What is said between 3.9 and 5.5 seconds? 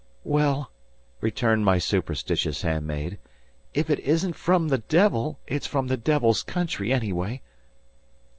it isn't from the devil,